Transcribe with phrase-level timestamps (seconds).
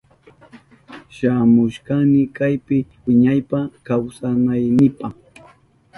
[1.15, 5.07] Shamushkani kaypi wiñaypa kawsanaynipa.